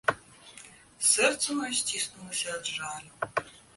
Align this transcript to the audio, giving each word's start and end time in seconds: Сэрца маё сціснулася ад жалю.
Сэрца 1.09 1.49
маё 1.59 1.69
сціснулася 1.81 2.47
ад 2.59 2.63
жалю. 2.79 3.11